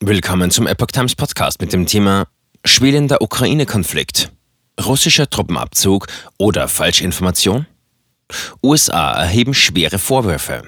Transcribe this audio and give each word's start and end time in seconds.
Willkommen 0.00 0.50
zum 0.50 0.66
Epoch 0.66 0.88
Times 0.88 1.14
Podcast 1.14 1.58
mit 1.58 1.72
dem 1.72 1.86
Thema 1.86 2.26
Schwelender 2.66 3.22
Ukraine-Konflikt. 3.22 4.30
Russischer 4.78 5.30
Truppenabzug 5.30 6.06
oder 6.36 6.68
Falschinformation? 6.68 7.64
USA 8.62 9.12
erheben 9.12 9.54
schwere 9.54 9.98
Vorwürfe. 9.98 10.64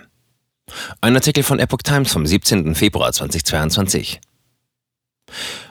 Ein 1.02 1.14
Artikel 1.14 1.42
von 1.42 1.58
Epoch 1.58 1.82
Times 1.84 2.10
vom 2.10 2.24
17. 2.24 2.74
Februar 2.74 3.12
2022. 3.12 4.18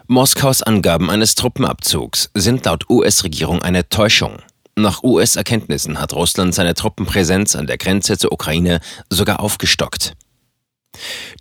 Moskaus 0.05 0.61
Angaben 0.61 1.09
eines 1.09 1.33
Truppenabzugs 1.33 2.29
sind 2.35 2.63
laut 2.65 2.87
US-Regierung 2.91 3.63
eine 3.63 3.89
Täuschung. 3.89 4.37
Nach 4.75 5.01
US-Erkenntnissen 5.01 5.99
hat 5.99 6.13
Russland 6.13 6.53
seine 6.53 6.75
Truppenpräsenz 6.75 7.55
an 7.55 7.65
der 7.65 7.79
Grenze 7.79 8.19
zur 8.19 8.31
Ukraine 8.31 8.81
sogar 9.09 9.39
aufgestockt. 9.39 10.13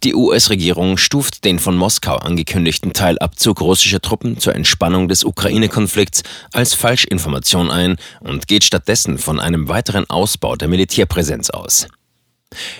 Die 0.02 0.14
US-Regierung 0.14 0.96
stuft 0.98 1.44
den 1.44 1.58
von 1.58 1.76
Moskau 1.76 2.16
angekündigten 2.16 2.92
Teilabzug 2.92 3.60
russischer 3.60 4.00
Truppen 4.00 4.38
zur 4.38 4.54
Entspannung 4.54 5.08
des 5.08 5.24
Ukraine-Konflikts 5.24 6.22
als 6.52 6.74
Falschinformation 6.74 7.70
ein 7.70 7.96
und 8.20 8.48
geht 8.48 8.64
stattdessen 8.64 9.18
von 9.18 9.40
einem 9.40 9.68
weiteren 9.68 10.08
Ausbau 10.08 10.56
der 10.56 10.68
Militärpräsenz 10.68 11.50
aus. 11.50 11.88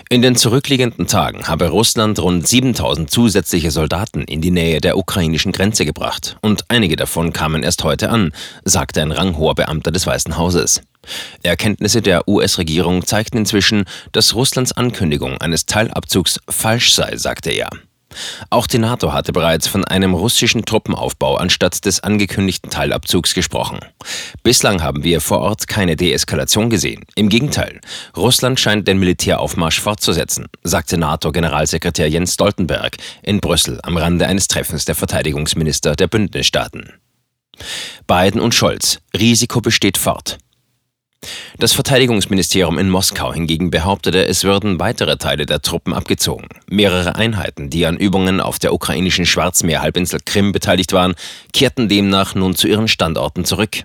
In 0.09 0.23
den 0.23 0.37
zurückliegenden 0.37 1.07
Tagen 1.07 1.49
habe 1.49 1.69
Russland 1.69 2.19
rund 2.21 2.47
7000 2.47 3.11
zusätzliche 3.11 3.71
Soldaten 3.71 4.23
in 4.23 4.41
die 4.41 4.53
Nähe 4.53 4.81
der 4.81 4.97
ukrainischen 4.97 5.53
Grenze 5.53 5.85
gebracht 5.85 6.37
und 6.41 6.65
einige 6.69 6.97
davon 6.97 7.33
kamen 7.33 7.63
erst 7.63 7.83
heute 7.85 8.11
an, 8.11 8.33
sagte 8.65 9.03
ein 9.03 9.13
ranghoher 9.13 9.55
Beamter 9.55 9.91
des 9.91 10.07
Weißen 10.07 10.37
Hauses. 10.37 10.83
Erkenntnisse 11.43 12.03
der 12.03 12.29
US-Regierung 12.29 13.07
zeigten 13.07 13.39
inzwischen, 13.39 13.85
dass 14.13 14.35
Russlands 14.35 14.73
Ankündigung 14.73 15.39
eines 15.39 15.67
Teilabzugs 15.67 16.41
falsch 16.49 16.95
sei, 16.95 17.17
sagte 17.17 17.51
er. 17.51 17.71
Auch 18.51 18.67
die 18.67 18.79
NATO 18.79 19.13
hatte 19.13 19.33
bereits 19.33 19.69
von 19.69 19.85
einem 19.85 20.15
russischen 20.15 20.65
Truppenaufbau 20.65 21.37
anstatt 21.37 21.85
des 21.85 22.01
angekündigten 22.03 22.71
Teilabzugs 22.71 23.35
gesprochen. 23.35 23.81
Bislang 24.43 24.83
haben 24.83 25.05
wir 25.05 25.21
vor 25.21 25.39
Ort 25.39 25.69
keine 25.69 25.97
Deeskalation 25.97 26.71
gesehen. 26.71 27.05
Im 27.15 27.29
Gegenteil, 27.29 27.81
Russland 28.17 28.59
scheint 28.59 28.89
den 28.89 28.99
Militäraufmarsch 28.99 29.81
fortzusetzen, 29.81 30.47
sagte 30.63 30.99
NATO-Generalsekretär 30.99 32.09
Jens 32.09 32.35
Stoltenberg 32.35 32.97
in 33.23 33.41
Brüssel 33.41 33.81
am 33.83 33.97
Rande 33.97 34.27
eines 34.27 34.49
Treffens 34.49 34.85
der 34.85 34.95
Verteidigungsminister 34.95 35.97
der 35.97 36.07
Bündnisstaaten. 36.07 36.93
Biden 38.07 38.41
und 38.41 38.55
Scholz. 38.55 38.99
Risiko 39.17 39.61
besteht 39.61 39.99
fort. 39.99 40.39
Das 41.59 41.73
Verteidigungsministerium 41.73 42.79
in 42.79 42.91
Moskau 42.91 43.33
hingegen 43.33 43.71
behauptete, 43.71 44.27
es 44.27 44.45
würden 44.45 44.79
weitere 44.79 45.17
Teile 45.17 45.47
der 45.47 45.63
Truppen 45.63 45.95
abgezogen. 45.95 46.49
Mehrere 46.69 47.17
Einheiten, 47.17 47.71
die 47.71 47.87
an 47.87 47.97
Übungen 47.97 48.41
auf 48.41 48.59
der 48.59 48.75
ukrainischen 48.75 49.25
Schwarzmeerhalbinsel 49.25 50.21
Krim 50.25 50.53
beteiligt 50.53 50.93
waren, 50.93 51.15
kehrten 51.55 51.89
demnach 51.89 52.35
nun 52.35 52.55
zu 52.55 52.69
ihren 52.69 52.89
Standorten 52.89 53.47
zurück. 53.47 53.85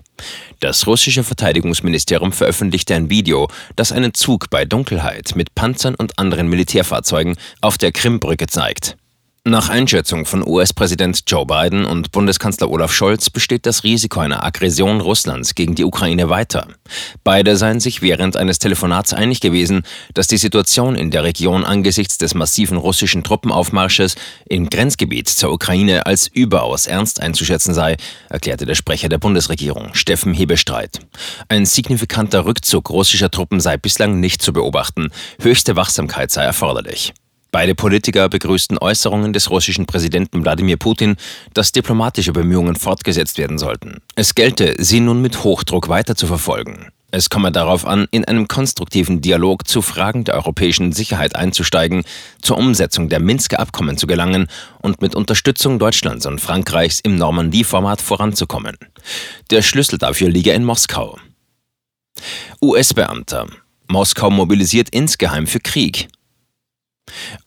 Das 0.60 0.86
russische 0.86 1.24
Verteidigungsministerium 1.24 2.32
veröffentlichte 2.32 2.94
ein 2.94 3.08
Video, 3.08 3.48
das 3.74 3.90
einen 3.90 4.12
Zug 4.12 4.50
bei 4.50 4.66
Dunkelheit 4.66 5.34
mit 5.34 5.54
Panzern 5.54 5.94
und 5.94 6.18
anderen 6.18 6.48
Militärfahrzeugen 6.48 7.36
auf 7.62 7.78
der 7.78 7.92
Krimbrücke 7.92 8.48
zeigt. 8.48 8.96
Nach 9.44 9.70
Einschätzung 9.70 10.24
von 10.24 10.46
US-Präsident 10.46 11.24
Joe 11.26 11.44
Biden 11.44 11.84
und 11.84 12.12
Bundeskanzler 12.12 12.70
Olaf 12.70 12.92
Scholz 12.92 13.28
besteht 13.28 13.66
das 13.66 13.82
Risiko 13.82 14.20
einer 14.20 14.44
Aggression 14.44 15.00
Russlands 15.00 15.56
gegen 15.56 15.74
die 15.74 15.82
Ukraine 15.82 16.28
weiter. 16.28 16.68
Beide 17.24 17.56
seien 17.56 17.80
sich 17.80 18.02
während 18.02 18.36
eines 18.36 18.60
Telefonats 18.60 19.12
einig 19.12 19.40
gewesen, 19.40 19.82
dass 20.14 20.28
die 20.28 20.36
Situation 20.36 20.94
in 20.94 21.10
der 21.10 21.24
Region 21.24 21.64
angesichts 21.64 22.18
des 22.18 22.34
massiven 22.34 22.76
russischen 22.76 23.24
Truppenaufmarsches 23.24 24.14
im 24.48 24.70
Grenzgebiet 24.70 25.28
zur 25.28 25.50
Ukraine 25.50 26.06
als 26.06 26.28
überaus 26.28 26.86
ernst 26.86 27.20
einzuschätzen 27.20 27.74
sei, 27.74 27.96
erklärte 28.28 28.64
der 28.64 28.76
Sprecher 28.76 29.08
der 29.08 29.18
Bundesregierung, 29.18 29.92
Steffen 29.94 30.34
Hebestreit. 30.34 31.00
Ein 31.48 31.66
signifikanter 31.66 32.44
Rückzug 32.44 32.90
russischer 32.90 33.32
Truppen 33.32 33.58
sei 33.58 33.76
bislang 33.76 34.20
nicht 34.20 34.40
zu 34.40 34.52
beobachten, 34.52 35.08
höchste 35.40 35.74
Wachsamkeit 35.74 36.30
sei 36.30 36.44
erforderlich. 36.44 37.12
Beide 37.52 37.74
Politiker 37.74 38.30
begrüßten 38.30 38.78
Äußerungen 38.78 39.34
des 39.34 39.50
russischen 39.50 39.84
Präsidenten 39.84 40.42
Wladimir 40.42 40.78
Putin, 40.78 41.16
dass 41.52 41.70
diplomatische 41.70 42.32
Bemühungen 42.32 42.76
fortgesetzt 42.76 43.36
werden 43.36 43.58
sollten. 43.58 43.98
Es 44.14 44.34
gelte, 44.34 44.74
sie 44.78 45.00
nun 45.00 45.20
mit 45.20 45.44
Hochdruck 45.44 45.90
weiter 45.90 46.16
zu 46.16 46.26
verfolgen. 46.26 46.88
Es 47.10 47.28
komme 47.28 47.52
darauf 47.52 47.86
an, 47.86 48.08
in 48.10 48.24
einem 48.24 48.48
konstruktiven 48.48 49.20
Dialog 49.20 49.68
zu 49.68 49.82
Fragen 49.82 50.24
der 50.24 50.34
europäischen 50.36 50.92
Sicherheit 50.92 51.36
einzusteigen, 51.36 52.04
zur 52.40 52.56
Umsetzung 52.56 53.10
der 53.10 53.20
Minsker 53.20 53.60
Abkommen 53.60 53.98
zu 53.98 54.06
gelangen 54.06 54.46
und 54.80 55.02
mit 55.02 55.14
Unterstützung 55.14 55.78
Deutschlands 55.78 56.24
und 56.24 56.40
Frankreichs 56.40 57.00
im 57.00 57.16
Normandie-Format 57.16 58.00
voranzukommen. 58.00 58.78
Der 59.50 59.60
Schlüssel 59.60 59.98
dafür 59.98 60.30
liege 60.30 60.52
in 60.52 60.64
Moskau. 60.64 61.18
US-Beamter. 62.62 63.46
Moskau 63.88 64.30
mobilisiert 64.30 64.88
insgeheim 64.88 65.46
für 65.46 65.60
Krieg. 65.60 66.08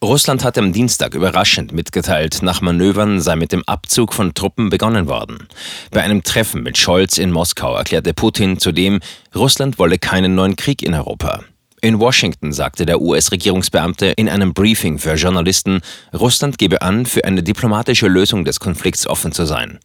Russland 0.03 0.43
hat 0.43 0.57
am 0.57 0.73
Dienstag 0.73 1.16
überraschend 1.16 1.71
mitgeteilt, 1.71 2.41
nach 2.41 2.61
Manövern 2.61 3.21
sei 3.21 3.35
mit 3.35 3.51
dem 3.51 3.63
Abzug 3.66 4.13
von 4.13 4.33
Truppen 4.33 4.69
begonnen 4.69 5.07
worden. 5.07 5.47
Bei 5.91 6.03
einem 6.03 6.23
Treffen 6.23 6.63
mit 6.63 6.77
Scholz 6.77 7.17
in 7.17 7.31
Moskau 7.31 7.75
erklärte 7.75 8.13
Putin 8.13 8.59
zudem, 8.59 8.99
Russland 9.33 9.79
wolle 9.79 9.97
keinen 9.97 10.35
neuen 10.35 10.55
Krieg 10.55 10.83
in 10.83 10.93
Europa. 10.93 11.43
In 11.85 12.00
Washington 12.00 12.51
sagte 12.51 12.88
der 12.88 13.00
US-Regierungsbeamte 13.00 14.07
in 14.07 14.28
einem 14.28 14.56
Briefing 14.56 14.97
für 14.97 15.13
Journalisten, 15.13 15.81
Russland 16.16 16.57
gebe 16.57 16.81
an, 16.81 17.06
für 17.06 17.25
eine 17.25 17.44
diplomatische 17.44 18.07
Lösung 18.07 18.44
des 18.44 18.59
Konflikts 18.59 19.06
offen 19.06 19.31
zu 19.31 19.46
sein. 19.46 19.78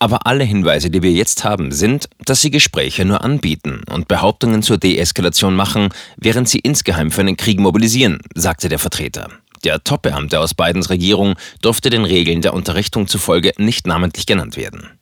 Aber 0.00 0.26
alle 0.26 0.42
Hinweise, 0.42 0.90
die 0.90 1.04
wir 1.04 1.12
jetzt 1.12 1.44
haben, 1.44 1.70
sind, 1.70 2.08
dass 2.24 2.42
sie 2.42 2.50
Gespräche 2.50 3.04
nur 3.04 3.22
anbieten 3.22 3.82
und 3.88 4.08
Behauptungen 4.08 4.64
zur 4.64 4.78
Deeskalation 4.78 5.54
machen, 5.54 5.90
während 6.16 6.48
sie 6.48 6.58
insgeheim 6.58 7.12
für 7.12 7.20
einen 7.20 7.36
Krieg 7.36 7.60
mobilisieren, 7.60 8.18
sagte 8.34 8.68
der 8.68 8.80
Vertreter. 8.80 9.28
Der 9.62 9.84
Top-Beamte 9.84 10.40
aus 10.40 10.52
Bidens 10.52 10.90
Regierung 10.90 11.36
durfte 11.62 11.90
den 11.90 12.04
Regeln 12.04 12.42
der 12.42 12.54
Unterrichtung 12.54 13.06
zufolge 13.06 13.52
nicht 13.56 13.86
namentlich 13.86 14.26
genannt 14.26 14.56
werden. 14.56 14.98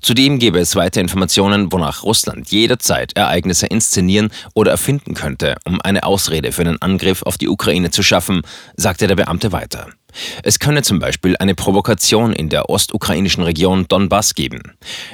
Zudem 0.00 0.38
gäbe 0.38 0.58
es 0.58 0.76
weitere 0.76 1.02
Informationen, 1.02 1.72
wonach 1.72 2.02
Russland 2.02 2.50
jederzeit 2.50 3.16
Ereignisse 3.16 3.66
inszenieren 3.66 4.30
oder 4.54 4.70
erfinden 4.70 5.14
könnte, 5.14 5.56
um 5.64 5.80
eine 5.80 6.04
Ausrede 6.04 6.52
für 6.52 6.62
einen 6.62 6.80
Angriff 6.80 7.22
auf 7.22 7.38
die 7.38 7.48
Ukraine 7.48 7.90
zu 7.90 8.02
schaffen, 8.02 8.42
sagte 8.76 9.06
der 9.06 9.16
Beamte 9.16 9.52
weiter. 9.52 9.88
Es 10.42 10.58
könne 10.58 10.82
zum 10.82 10.98
Beispiel 10.98 11.36
eine 11.38 11.54
Provokation 11.54 12.32
in 12.32 12.48
der 12.48 12.70
ostukrainischen 12.70 13.42
Region 13.42 13.86
Donbass 13.88 14.34
geben. 14.34 14.62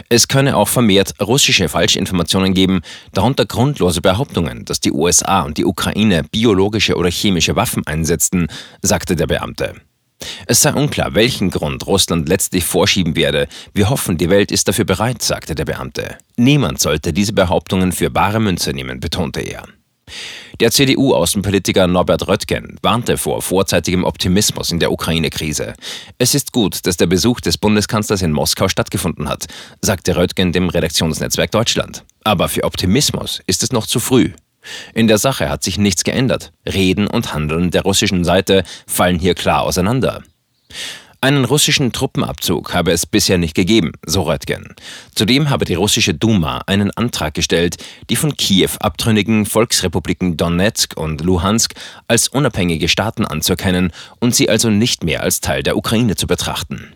Es 0.09 0.29
könne 0.29 0.57
auch 0.57 0.69
vermehrt 0.69 1.15
russische 1.21 1.69
Falschinformationen 1.69 2.55
geben, 2.55 2.83
darunter 3.13 3.45
grundlose 3.45 4.01
Behauptungen, 4.01 4.65
dass 4.65 4.81
die 4.81 4.93
USA 4.93 5.43
und 5.43 5.59
die 5.59 5.65
Ukraine 5.65 6.25
biologische 6.25 6.97
oder 6.97 7.11
chemische 7.11 7.57
Waffen 7.57 7.87
einsetzten, 7.87 8.47
sagte 8.83 9.17
der 9.17 9.27
Beamte. 9.27 9.75
Es 10.47 10.61
sei 10.61 10.73
unklar, 10.73 11.15
welchen 11.15 11.51
Grund 11.51 11.87
Russland 11.87 12.29
letztlich 12.29 12.65
vorschieben 12.65 13.17
werde. 13.17 13.49
Wir 13.73 13.91
hoffen, 13.91 14.17
die 14.17 14.31
Welt 14.31 14.53
ist 14.53 14.69
dafür 14.69 14.85
bereit, 14.85 15.23
sagte 15.23 15.55
der 15.55 15.65
Beamte. 15.65 16.19
Niemand 16.37 16.81
sollte 16.81 17.13
diese 17.13 17.33
Behauptungen 17.33 17.93
für 17.93 18.11
bare 18.11 18.41
Münze 18.41 18.73
nehmen, 18.73 19.01
betonte 19.01 19.41
er. 19.41 19.65
Der 20.61 20.71
CDU-Außenpolitiker 20.71 21.87
Norbert 21.87 22.29
Röttgen 22.29 22.77
warnte 22.83 23.17
vor 23.17 23.43
vorzeitigem 23.43 24.05
Optimismus 24.05 24.71
in 24.71 24.79
der 24.79 24.93
Ukraine-Krise. 24.93 25.75
Es 26.19 26.35
ist 26.35 26.53
gut, 26.53 26.87
dass 26.87 26.97
der 26.97 27.07
Besuch 27.07 27.41
des 27.41 27.59
Bundeskanzlers 27.59 28.23
in 28.23 28.31
Moskau 28.31 28.69
stattgefunden 28.69 29.29
hat, 29.29 29.47
sagte 29.81 30.17
Röttgen 30.17 30.53
dem 30.53 30.69
Redaktionsnetzwerk 30.69 31.51
Deutschland. 31.51 32.05
Aber 32.23 32.49
für 32.49 32.65
Optimismus 32.65 33.43
ist 33.47 33.63
es 33.63 33.73
noch 33.73 33.87
zu 33.87 33.99
früh. 33.99 34.31
In 34.95 35.09
der 35.09 35.19
Sache 35.19 35.49
hat 35.49 35.63
sich 35.63 35.79
nichts 35.79 36.05
geändert. 36.05 36.53
Reden 36.67 37.07
und 37.07 37.35
Handeln 37.35 37.71
der 37.71 37.83
russischen 37.83 38.25
Seite 38.25 38.65
fallen 38.87 39.19
hier 39.19 39.35
klar 39.35 39.63
auseinander. 39.63 40.23
Einen 41.25 41.47
russischen 41.47 41.91
Truppenabzug 41.91 42.75
habe 42.75 42.93
es 42.93 43.07
bisher 43.07 43.39
nicht 43.39 43.55
gegeben, 43.55 43.93
so 44.05 44.25
Röttgen. 44.25 44.75
Zudem 45.15 45.49
habe 45.49 45.65
die 45.65 45.73
russische 45.73 46.13
Duma 46.13 46.61
einen 46.67 46.91
Antrag 46.91 47.33
gestellt, 47.33 47.79
die 48.11 48.17
von 48.17 48.37
Kiew 48.37 48.69
abtrünnigen 48.81 49.47
Volksrepubliken 49.47 50.37
Donetsk 50.37 50.99
und 50.99 51.23
Luhansk 51.23 51.73
als 52.09 52.29
unabhängige 52.29 52.89
Staaten 52.89 53.25
anzuerkennen 53.25 53.91
und 54.21 54.35
sie 54.35 54.51
also 54.51 54.69
nicht 54.69 55.03
mehr 55.03 55.23
als 55.23 55.41
Teil 55.41 55.63
der 55.63 55.79
Ukraine 55.79 56.15
zu 56.15 56.27
betrachten. 56.27 56.93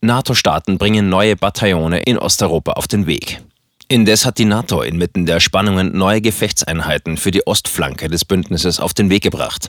NATO-Staaten 0.00 0.78
bringen 0.78 1.10
neue 1.10 1.36
Bataillone 1.36 2.00
in 2.00 2.16
Osteuropa 2.16 2.72
auf 2.72 2.88
den 2.88 3.06
Weg. 3.06 3.42
Indes 3.88 4.24
hat 4.24 4.38
die 4.38 4.46
NATO 4.46 4.80
inmitten 4.80 5.26
der 5.26 5.40
Spannungen 5.40 5.96
neue 5.96 6.22
Gefechtseinheiten 6.22 7.18
für 7.18 7.30
die 7.30 7.46
Ostflanke 7.46 8.08
des 8.08 8.24
Bündnisses 8.24 8.80
auf 8.80 8.94
den 8.94 9.10
Weg 9.10 9.22
gebracht. 9.22 9.68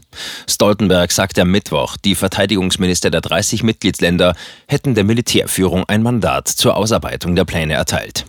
Stoltenberg 0.50 1.12
sagte 1.12 1.42
am 1.42 1.52
Mittwoch, 1.52 1.98
die 1.98 2.16
Verteidigungsminister 2.16 3.12
der 3.12 3.22
30 3.22 3.64
Mitgliedsländer 3.64 4.36
hätten 4.68 4.96
der 4.96 5.04
Militärführung 5.04 5.84
ein 5.88 6.02
Mandat 6.02 6.48
zur 6.48 6.78
Ausarbeitung 6.78 7.36
der 7.36 7.46
Pläne 7.46 7.74
erteilt. 7.74 8.26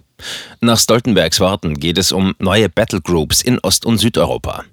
Nach 0.61 0.79
Stoltenbergs 0.79 1.41
Worten 1.41 1.75
geht 1.75 1.99
es 1.99 2.11
um 2.11 2.35
neue 2.39 2.69
Battlegroups 2.69 3.43
in 3.43 3.61
Ost- 3.61 3.87
und 3.87 3.99
Südeuropa. 3.99 4.65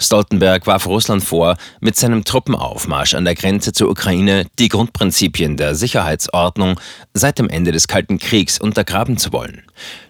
Stoltenberg 0.00 0.66
warf 0.66 0.86
Russland 0.86 1.24
vor, 1.24 1.56
mit 1.80 1.96
seinem 1.96 2.24
Truppenaufmarsch 2.24 3.14
an 3.14 3.24
der 3.24 3.34
Grenze 3.34 3.72
zur 3.72 3.90
Ukraine 3.90 4.46
die 4.58 4.68
Grundprinzipien 4.68 5.56
der 5.56 5.74
Sicherheitsordnung 5.74 6.78
seit 7.14 7.38
dem 7.38 7.48
Ende 7.48 7.72
des 7.72 7.88
Kalten 7.88 8.18
Kriegs 8.18 8.60
untergraben 8.60 9.16
zu 9.18 9.32
wollen. 9.32 9.62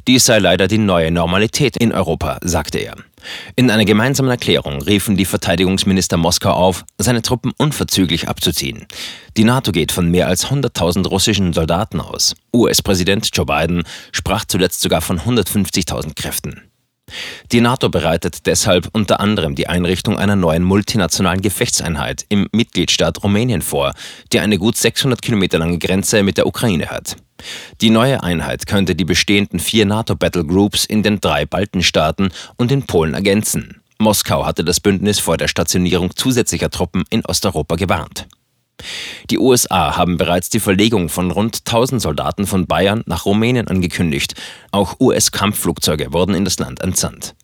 Dies 0.07 0.25
sei 0.25 0.39
leider 0.39 0.69
die 0.69 0.79
neue 0.79 1.11
Normalität 1.11 1.77
in 1.77 1.93
Europa, 1.93 2.39
sagte 2.43 2.79
er. 2.79 2.97
In 3.57 3.71
einer 3.71 3.85
gemeinsamen 3.85 4.31
Erklärung 4.31 4.81
riefen 4.83 5.17
die 5.17 5.25
Verteidigungsminister 5.25 6.17
Moskau 6.17 6.53
auf, 6.53 6.85
seine 6.99 7.23
Truppen 7.23 7.53
unverzüglich 7.57 8.29
abzuziehen. 8.29 8.87
Die 9.37 9.45
NATO 9.45 9.73
geht 9.73 9.93
von 9.93 10.11
mehr 10.11 10.29
als 10.29 10.47
100.000 10.47 11.07
russischen 11.09 11.53
Soldaten 11.53 12.01
aus. 12.01 12.35
US-Präsident 12.55 13.29
Joe 13.33 13.47
Biden 13.47 13.85
sprach 14.13 14.45
zuletzt 14.45 14.81
sogar 14.81 15.01
von 15.01 15.21
150.000 15.21 16.15
Kräften. 16.15 16.63
Die 17.53 17.61
NATO 17.61 17.89
bereitet 17.89 18.47
deshalb 18.47 18.89
unter 18.93 19.21
anderem 19.21 19.55
die 19.55 19.69
Einrichtung 19.69 20.19
einer 20.19 20.37
neuen 20.37 20.63
multinationalen 20.63 21.43
Gefechtseinheit 21.43 22.25
im 22.29 22.49
Mitgliedstaat 22.53 23.23
Rumänien 23.23 23.63
vor, 23.63 23.93
die 24.33 24.41
eine 24.41 24.59
gut 24.59 24.77
600 24.77 25.21
Kilometer 25.23 25.59
lange 25.59 25.79
Grenze 25.79 26.23
mit 26.23 26.37
der 26.37 26.47
Ukraine 26.47 26.87
hat. 26.87 27.17
Die 27.81 27.91
neue 27.91 28.23
Einheit 28.23 28.67
könnte 28.67 28.95
die 28.95 29.05
bestehenden 29.05 29.61
vier 29.61 29.87
NATO-Battlegroups 29.87 30.85
in 30.85 31.03
den 31.03 31.21
drei 31.21 31.47
Baltenstaaten 31.47 32.31
und 32.57 32.73
in 32.73 32.83
Polen 32.83 33.15
ergänzen. 33.15 33.81
Moskau 33.99 34.47
hatte 34.47 34.65
das 34.65 34.81
Bündnis 34.81 35.19
vor 35.19 35.37
der 35.37 35.49
Stationierung 35.49 36.15
zusätzlicher 36.15 36.71
Truppen 36.71 37.05
in 37.11 37.25
Osteuropa 37.25 37.77
gewarnt. 37.77 38.29
Die 39.31 39.39
USA 39.39 39.97
haben 39.97 40.17
bereits 40.17 40.49
die 40.49 40.61
Verlegung 40.61 41.09
von 41.09 41.31
rund 41.31 41.59
1000 41.67 42.01
Soldaten 42.01 42.47
von 42.47 42.67
Bayern 42.67 43.03
nach 43.07 43.27
Rumänien 43.27 43.69
angekündigt. 43.69 44.35
Auch 44.71 45.01
US-Kampfflugzeuge 45.01 46.13
wurden 46.13 46.35
in 46.35 46.45
das 46.45 46.59
Land 46.59 46.81
entsandt. 46.81 47.35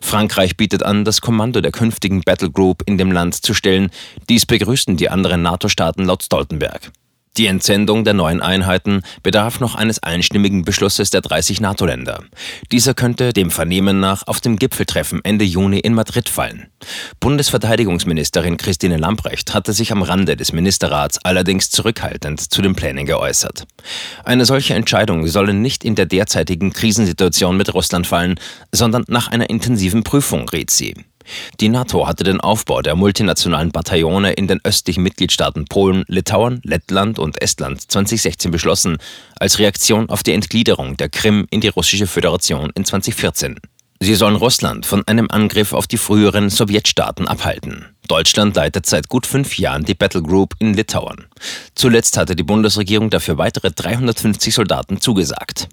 Frankreich 0.00 0.56
bietet 0.56 0.82
an, 0.82 1.04
das 1.04 1.20
Kommando 1.20 1.60
der 1.60 1.72
künftigen 1.72 2.20
Battle 2.20 2.50
Group 2.50 2.82
in 2.86 2.98
dem 2.98 3.10
Land 3.10 3.34
zu 3.34 3.54
stellen. 3.54 3.90
Dies 4.28 4.46
begrüßten 4.46 4.96
die 4.96 5.08
anderen 5.08 5.42
NATO-Staaten 5.42 6.04
laut 6.04 6.22
Stoltenberg. 6.22 6.92
Die 7.38 7.46
Entsendung 7.46 8.04
der 8.04 8.12
neuen 8.12 8.42
Einheiten 8.42 9.00
bedarf 9.22 9.58
noch 9.58 9.74
eines 9.74 10.02
einstimmigen 10.02 10.66
Beschlusses 10.66 11.08
der 11.08 11.22
30 11.22 11.62
NATO-Länder. 11.62 12.22
Dieser 12.70 12.92
könnte 12.92 13.32
dem 13.32 13.50
Vernehmen 13.50 14.00
nach 14.00 14.26
auf 14.26 14.42
dem 14.42 14.56
Gipfeltreffen 14.56 15.24
Ende 15.24 15.46
Juni 15.46 15.78
in 15.78 15.94
Madrid 15.94 16.28
fallen. 16.28 16.66
Bundesverteidigungsministerin 17.20 18.58
Christine 18.58 18.98
Lambrecht 18.98 19.54
hatte 19.54 19.72
sich 19.72 19.92
am 19.92 20.02
Rande 20.02 20.36
des 20.36 20.52
Ministerrats 20.52 21.18
allerdings 21.24 21.70
zurückhaltend 21.70 22.38
zu 22.38 22.60
den 22.60 22.74
Plänen 22.74 23.06
geäußert. 23.06 23.66
Eine 24.24 24.44
solche 24.44 24.74
Entscheidung 24.74 25.26
solle 25.26 25.54
nicht 25.54 25.84
in 25.84 25.94
der 25.94 26.04
derzeitigen 26.04 26.74
Krisensituation 26.74 27.56
mit 27.56 27.72
Russland 27.72 28.06
fallen, 28.06 28.38
sondern 28.72 29.04
nach 29.08 29.28
einer 29.28 29.48
intensiven 29.48 30.02
Prüfung, 30.02 30.50
riet 30.50 30.70
sie. 30.70 30.94
Die 31.60 31.68
NATO 31.68 32.06
hatte 32.06 32.24
den 32.24 32.40
Aufbau 32.40 32.82
der 32.82 32.96
multinationalen 32.96 33.70
Bataillone 33.70 34.32
in 34.32 34.46
den 34.46 34.60
östlichen 34.64 35.02
Mitgliedstaaten 35.02 35.66
Polen, 35.66 36.04
Litauen, 36.08 36.60
Lettland 36.64 37.18
und 37.18 37.40
Estland 37.40 37.80
2016 37.80 38.50
beschlossen, 38.50 38.98
als 39.38 39.58
Reaktion 39.58 40.08
auf 40.08 40.22
die 40.22 40.32
Entgliederung 40.32 40.96
der 40.96 41.08
Krim 41.08 41.46
in 41.50 41.60
die 41.60 41.68
russische 41.68 42.06
Föderation 42.06 42.70
in 42.74 42.84
2014. 42.84 43.60
Sie 44.00 44.16
sollen 44.16 44.34
Russland 44.34 44.84
von 44.84 45.06
einem 45.06 45.28
Angriff 45.30 45.72
auf 45.72 45.86
die 45.86 45.96
früheren 45.96 46.50
Sowjetstaaten 46.50 47.28
abhalten. 47.28 47.86
Deutschland 48.08 48.56
leitet 48.56 48.84
seit 48.84 49.08
gut 49.08 49.26
fünf 49.26 49.58
Jahren 49.58 49.84
die 49.84 49.94
Battle 49.94 50.22
Group 50.22 50.54
in 50.58 50.74
Litauen. 50.74 51.26
Zuletzt 51.76 52.16
hatte 52.16 52.34
die 52.34 52.42
Bundesregierung 52.42 53.10
dafür 53.10 53.38
weitere 53.38 53.70
350 53.70 54.54
Soldaten 54.54 55.00
zugesagt. 55.00 55.68